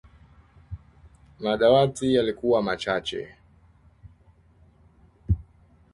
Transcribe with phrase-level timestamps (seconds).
[1.39, 3.27] Madawati yalikuwa machache